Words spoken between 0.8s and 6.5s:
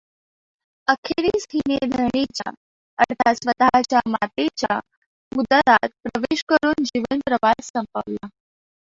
अखेरीस हिने धरणीच्या, अर्थात स्वतःच्या मातेच्या, उदरात प्रवेश